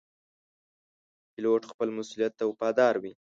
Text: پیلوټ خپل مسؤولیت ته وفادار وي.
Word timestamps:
پیلوټ 1.31 1.61
خپل 1.71 1.87
مسؤولیت 1.97 2.33
ته 2.39 2.43
وفادار 2.47 2.93
وي. 3.01 3.11